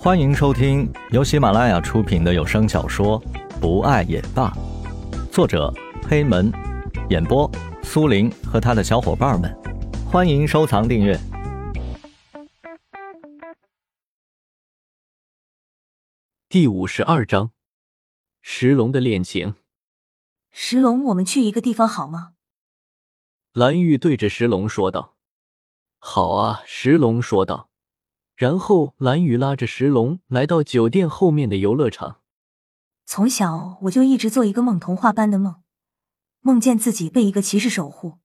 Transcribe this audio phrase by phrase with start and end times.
[0.00, 3.20] 欢迎收听由喜马拉雅出品的有声小说
[3.60, 4.48] 《不爱也罢》，
[5.32, 5.74] 作者
[6.08, 6.52] 黑门，
[7.10, 7.50] 演播
[7.82, 9.52] 苏林和他的小伙伴们。
[10.08, 11.18] 欢迎收藏订阅。
[16.48, 17.50] 第五十二章，
[18.40, 19.56] 石龙的恋情。
[20.52, 22.34] 石龙，我们去一个地方好吗？
[23.52, 25.16] 蓝玉对着石龙说道
[25.98, 27.67] ：“好啊。”石龙说道。
[28.38, 32.20] 然后蓝雨拉着石龙来到酒店后面的游乐场。
[33.04, 35.56] 从小我就一直做一个梦童话般的梦，
[36.38, 38.18] 梦见自己被一个骑士守护。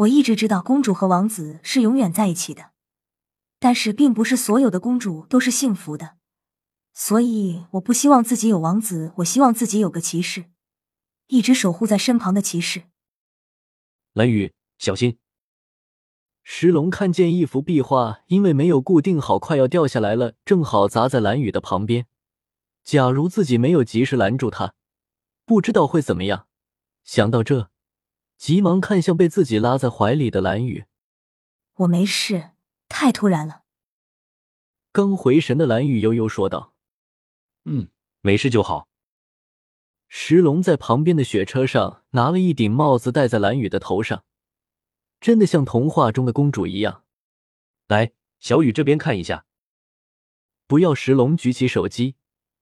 [0.00, 2.72] 我一直知道公主和王子是永远在一起的，
[3.58, 6.18] 但是并不是所有的公主都是幸福的，
[6.92, 10.50] 所以我不希望自己有王子，我希望自己有个骑士，
[11.28, 12.82] 一直守护在身旁的骑士。
[14.12, 15.16] 蓝雨，小心！
[16.48, 22.06] 石龙看见一幅壁画，因为没有固定好，快要掉下来了，正好砸在蓝雨的旁边。
[22.84, 24.74] 假如自己没有及时拦住他，
[25.44, 26.46] 不知道会怎么样。
[27.02, 27.70] 想到这，
[28.38, 30.84] 急忙看向被自己拉在怀里的蓝雨。
[31.78, 32.50] 我没事，
[32.88, 33.62] 太突然了。
[34.92, 36.74] 刚回神的蓝雨悠悠说道
[37.66, 37.88] ：“嗯，
[38.20, 38.86] 没事就好。”
[40.06, 44.22] 石龙在旁边的雪车上拿了一顶帽子戴在蓝雨的头上。
[45.20, 47.04] 真的像童话中的公主一样，
[47.88, 49.46] 来，小雨这边看一下。
[50.66, 50.94] 不要！
[50.94, 52.16] 石龙举起手机，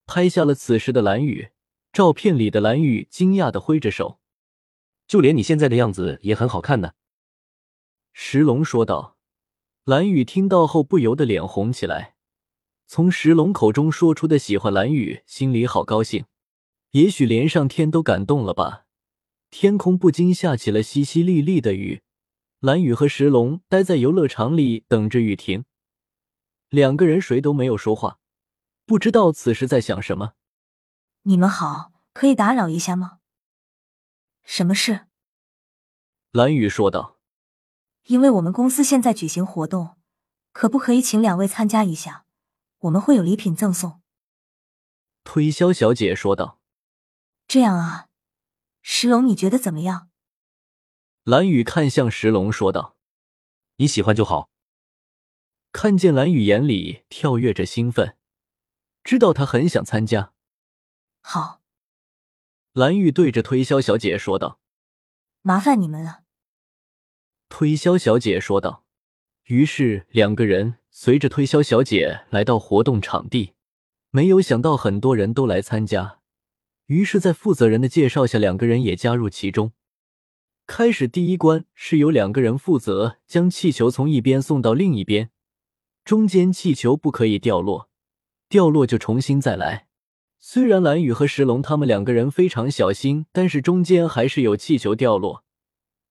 [0.05, 1.49] 拍下了此时的蓝雨。
[1.91, 4.19] 照片里的蓝雨惊讶的挥着手，
[5.07, 6.93] 就连你现在的样子也很好看呢。
[8.13, 9.17] 石龙说道。
[9.85, 12.15] 蓝雨听到后不由得脸红起来。
[12.87, 16.25] 从石龙口中说出的喜欢蓝雨，心里好高兴。
[16.91, 18.85] 也许连上天都感动了吧？
[19.51, 22.01] 天空不禁下起了淅淅沥沥的雨。
[22.65, 25.65] 蓝雨和石龙待在游乐场里等着雨停，
[26.69, 28.17] 两个人谁都没有说话，
[28.87, 30.33] 不知道此时在想什么。
[31.21, 33.19] 你们好，可以打扰一下吗？
[34.41, 35.01] 什么事？
[36.31, 37.19] 蓝雨说道
[38.07, 39.97] ：“因为我们公司现在举行活动，
[40.51, 42.25] 可不可以请两位参加一下？
[42.79, 44.01] 我们会有礼品赠送。”
[45.23, 46.59] 推销小姐说道
[47.47, 48.07] ：“这样啊，
[48.81, 50.09] 石龙，你觉得怎么样？”
[51.25, 52.95] 蓝雨看向石龙说道
[53.77, 54.51] ：“你喜欢就好。”
[55.73, 58.15] 看见蓝雨眼里跳跃着兴奋，
[59.03, 60.33] 知道他很想参加。
[61.21, 61.63] 好，
[62.73, 64.59] 蓝雨对着推销小姐说道
[65.41, 66.21] ：“麻烦你们了。”
[67.49, 68.85] 推销小姐说道。
[69.45, 73.53] 于是两个人随着推销小姐来到活动场地。
[74.11, 76.19] 没有想到很多人都来参加，
[76.85, 79.73] 于是，在负责人的介绍下，两个人也加入其中。
[80.67, 85.29] 开始第一关是由两个人负责将气球从一边送到另一边，
[86.03, 87.89] 中间气球不可以掉落，
[88.49, 89.87] 掉落就重新再来。
[90.39, 95.43] 虽然蓝雨和石龙他们两个人非常小心，但是中间还是有气球掉落。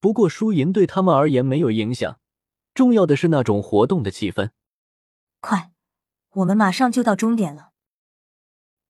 [0.00, 2.20] 不过输赢对他们而言没有影响，
[2.74, 4.50] 重要的是那种活动的气氛。
[5.40, 5.72] 快，
[6.30, 7.70] 我们马上就到终点了。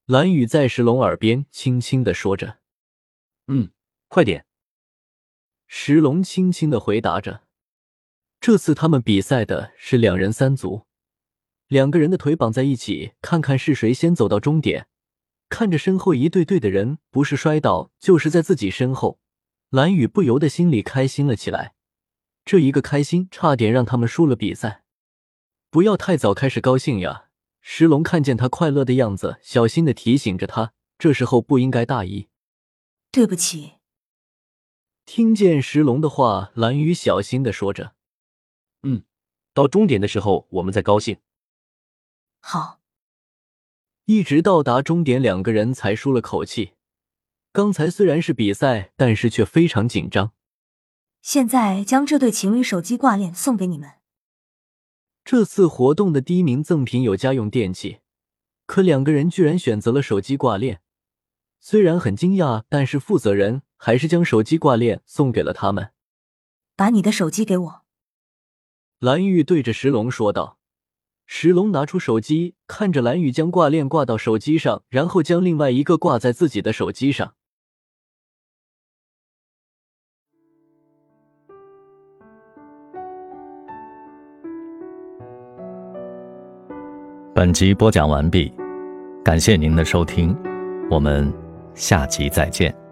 [0.05, 2.59] 蓝雨在石龙耳边轻轻的说着
[3.49, 3.71] ：“嗯，
[4.09, 4.45] 快点。”
[5.77, 7.43] 石龙轻轻的回答着
[8.41, 10.87] ：“这次他们比赛的是两人三足，
[11.67, 14.87] 两个人的腿绑在一起，看看是谁先走到终点。
[15.49, 19.19] 看着身后一对对的人，不是摔倒就是在自己身后，
[19.71, 21.75] 蓝雨不由得心里开心了起来。
[22.45, 24.85] 这一个开心，差点让他们输了比赛。
[25.71, 27.27] 不要太早开始高兴呀！”
[27.61, 32.29] 石龙看见他快乐的样子，小心的提醒着他：“这时候不应该大意。”
[33.11, 33.73] 对不起。
[35.07, 37.95] 听见石龙的话，蓝雨小心的说着
[38.83, 39.05] ：“嗯，
[39.53, 41.19] 到终点的时候我们再高兴。”
[42.41, 42.81] 好。
[44.07, 46.75] 一直到达终点，两个人才舒了口气。
[47.53, 50.33] 刚才虽然是比赛，但是却非常紧张。
[51.23, 53.93] 现在将这对情侣手机挂链送给你们。
[55.25, 58.01] 这次活动的第一名赠品有家用电器，
[58.67, 60.83] 可两个人居然选择了手机挂链。
[61.67, 63.63] 虽然很惊讶，但是负责人。
[63.77, 65.91] 还是将手机挂链送给了他们。
[66.75, 67.83] 把你的手机给我。
[68.99, 70.59] 蓝玉对着石龙说道。
[71.27, 77.35] 石龙拿出手机，看着蓝玉将挂链挂到手机上，然后将另外一个挂在自己的手机上。
[87.35, 88.51] 本集播讲完毕，
[89.23, 90.35] 感谢您的收听，
[90.91, 91.31] 我们
[91.75, 92.84] 下集再见。